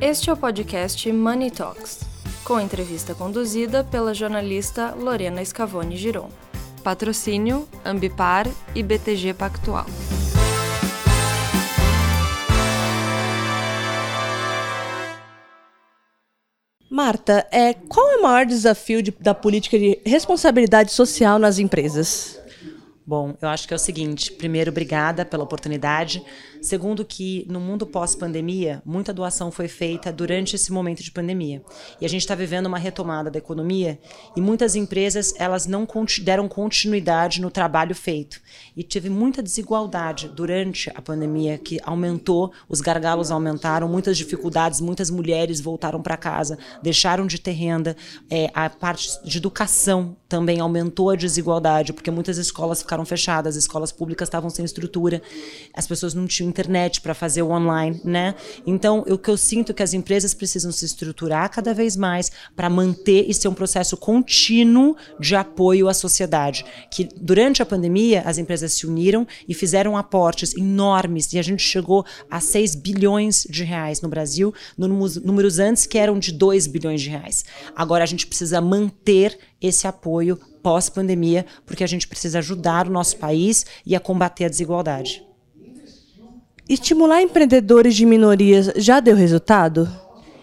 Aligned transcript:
Este 0.00 0.30
é 0.30 0.32
o 0.32 0.36
podcast 0.36 1.10
Money 1.12 1.50
Talks, 1.50 2.02
com 2.44 2.60
entrevista 2.60 3.16
conduzida 3.16 3.82
pela 3.82 4.14
jornalista 4.14 4.94
Lorena 4.94 5.44
Scavone 5.44 5.96
Giron. 5.96 6.30
Patrocínio 6.84 7.68
Ambipar 7.84 8.46
e 8.76 8.82
BTG 8.84 9.34
Pactual. 9.34 9.86
Marta, 16.88 17.44
é, 17.50 17.74
qual 17.74 18.08
é 18.12 18.16
o 18.18 18.22
maior 18.22 18.46
desafio 18.46 19.02
de, 19.02 19.10
da 19.10 19.34
política 19.34 19.76
de 19.76 20.00
responsabilidade 20.06 20.92
social 20.92 21.40
nas 21.40 21.58
empresas? 21.58 22.38
Bom, 23.08 23.34
eu 23.40 23.48
acho 23.48 23.66
que 23.66 23.72
é 23.72 23.76
o 23.76 23.78
seguinte: 23.78 24.30
primeiro, 24.30 24.70
obrigada 24.70 25.24
pela 25.24 25.42
oportunidade. 25.42 26.22
Segundo, 26.60 27.06
que 27.06 27.46
no 27.48 27.58
mundo 27.58 27.86
pós-pandemia, 27.86 28.82
muita 28.84 29.14
doação 29.14 29.50
foi 29.50 29.66
feita 29.66 30.12
durante 30.12 30.56
esse 30.56 30.70
momento 30.70 31.02
de 31.02 31.10
pandemia. 31.10 31.62
E 32.00 32.04
a 32.04 32.08
gente 32.08 32.20
está 32.20 32.34
vivendo 32.34 32.66
uma 32.66 32.78
retomada 32.78 33.30
da 33.30 33.38
economia 33.38 33.98
e 34.36 34.42
muitas 34.42 34.74
empresas 34.74 35.32
elas 35.38 35.66
não 35.66 35.86
deram 36.22 36.48
continuidade 36.48 37.40
no 37.40 37.50
trabalho 37.50 37.94
feito. 37.94 38.40
E 38.76 38.84
teve 38.84 39.08
muita 39.08 39.42
desigualdade 39.42 40.28
durante 40.28 40.90
a 40.94 41.00
pandemia, 41.00 41.56
que 41.56 41.80
aumentou, 41.84 42.52
os 42.68 42.82
gargalos 42.82 43.30
aumentaram, 43.30 43.88
muitas 43.88 44.18
dificuldades, 44.18 44.82
muitas 44.82 45.10
mulheres 45.10 45.60
voltaram 45.60 46.02
para 46.02 46.16
casa, 46.16 46.58
deixaram 46.82 47.26
de 47.26 47.40
ter 47.40 47.52
renda. 47.52 47.96
É, 48.28 48.50
a 48.52 48.68
parte 48.68 49.08
de 49.24 49.38
educação 49.38 50.16
também 50.28 50.60
aumentou 50.60 51.10
a 51.10 51.16
desigualdade, 51.16 51.92
porque 51.92 52.10
muitas 52.10 52.36
escolas 52.36 52.82
ficaram 52.82 52.97
fechadas, 53.04 53.56
as 53.56 53.62
escolas 53.62 53.92
públicas 53.92 54.26
estavam 54.26 54.50
sem 54.50 54.64
estrutura, 54.64 55.22
as 55.74 55.86
pessoas 55.86 56.14
não 56.14 56.26
tinham 56.26 56.48
internet 56.48 57.00
para 57.00 57.14
fazer 57.14 57.42
o 57.42 57.50
online, 57.50 58.00
né? 58.04 58.34
Então, 58.66 59.04
o 59.08 59.18
que 59.18 59.30
eu 59.30 59.36
sinto 59.36 59.72
é 59.72 59.74
que 59.74 59.82
as 59.82 59.94
empresas 59.94 60.34
precisam 60.34 60.72
se 60.72 60.84
estruturar 60.84 61.50
cada 61.50 61.74
vez 61.74 61.96
mais 61.96 62.30
para 62.54 62.68
manter 62.70 63.28
e 63.28 63.34
ser 63.34 63.48
um 63.48 63.54
processo 63.54 63.96
contínuo 63.96 64.96
de 65.18 65.34
apoio 65.34 65.88
à 65.88 65.94
sociedade. 65.94 66.64
Que 66.90 67.08
durante 67.20 67.62
a 67.62 67.66
pandemia, 67.66 68.22
as 68.24 68.38
empresas 68.38 68.72
se 68.72 68.86
uniram 68.86 69.26
e 69.48 69.54
fizeram 69.54 69.96
aportes 69.96 70.54
enormes 70.56 71.32
e 71.32 71.38
a 71.38 71.42
gente 71.42 71.62
chegou 71.62 72.04
a 72.30 72.40
6 72.40 72.74
bilhões 72.74 73.46
de 73.48 73.64
reais 73.64 74.00
no 74.00 74.08
Brasil, 74.08 74.54
números 74.76 75.58
antes 75.58 75.86
que 75.86 75.98
eram 75.98 76.18
de 76.18 76.32
2 76.32 76.66
bilhões 76.66 77.00
de 77.00 77.10
reais. 77.10 77.44
Agora 77.74 78.04
a 78.04 78.06
gente 78.06 78.26
precisa 78.26 78.60
manter 78.60 79.38
esse 79.60 79.86
apoio 79.86 80.38
pós-pandemia, 80.62 81.46
porque 81.64 81.84
a 81.84 81.86
gente 81.86 82.06
precisa 82.06 82.38
ajudar 82.38 82.86
o 82.86 82.92
nosso 82.92 83.16
país 83.16 83.64
e 83.84 83.96
a 83.96 84.00
combater 84.00 84.44
a 84.44 84.48
desigualdade. 84.48 85.24
Estimular 86.68 87.22
empreendedores 87.22 87.96
de 87.96 88.04
minorias 88.04 88.70
já 88.76 89.00
deu 89.00 89.16
resultado? 89.16 89.88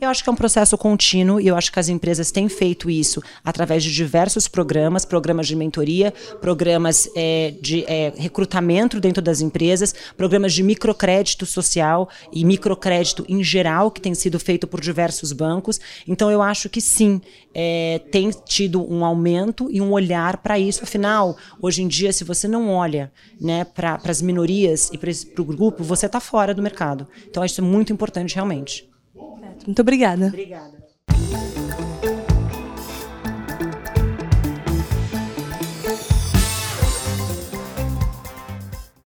Eu 0.00 0.08
acho 0.08 0.22
que 0.22 0.30
é 0.30 0.32
um 0.32 0.36
processo 0.36 0.78
contínuo 0.78 1.40
e 1.40 1.48
eu 1.48 1.56
acho 1.56 1.72
que 1.72 1.80
as 1.80 1.88
empresas 1.88 2.30
têm 2.30 2.48
feito 2.48 2.88
isso 2.88 3.20
através 3.44 3.82
de 3.82 3.92
diversos 3.92 4.46
programas, 4.46 5.04
programas 5.04 5.48
de 5.48 5.56
mentoria, 5.56 6.14
programas 6.40 7.10
é, 7.16 7.52
de 7.60 7.84
é, 7.88 8.12
recrutamento 8.16 9.00
dentro 9.00 9.20
das 9.20 9.40
empresas, 9.40 9.92
programas 10.16 10.54
de 10.54 10.62
microcrédito 10.62 11.44
social 11.44 12.08
e 12.32 12.44
microcrédito 12.44 13.24
em 13.28 13.42
geral 13.42 13.90
que 13.90 14.00
tem 14.00 14.14
sido 14.14 14.38
feito 14.38 14.68
por 14.68 14.80
diversos 14.80 15.32
bancos. 15.32 15.80
Então 16.06 16.30
eu 16.30 16.42
acho 16.42 16.68
que 16.68 16.80
sim, 16.80 17.20
é, 17.52 18.00
tem 18.12 18.30
tido 18.46 18.80
um 18.88 19.04
aumento 19.04 19.68
e 19.68 19.80
um 19.80 19.90
olhar 19.90 20.36
para 20.36 20.60
isso. 20.60 20.84
Afinal, 20.84 21.36
hoje 21.60 21.82
em 21.82 21.88
dia, 21.88 22.12
se 22.12 22.22
você 22.22 22.46
não 22.46 22.70
olha 22.70 23.12
né, 23.40 23.64
para 23.64 24.00
as 24.04 24.22
minorias 24.22 24.90
e 24.92 24.96
para 24.96 25.42
o 25.42 25.44
grupo, 25.44 25.82
você 25.82 26.06
está 26.06 26.20
fora 26.20 26.54
do 26.54 26.62
mercado. 26.62 27.08
Então 27.28 27.44
isso 27.44 27.60
é 27.60 27.64
muito 27.64 27.92
importante 27.92 28.36
realmente. 28.36 28.88
Muito 29.66 29.82
obrigada. 29.82 30.26
Obrigada. 30.26 30.78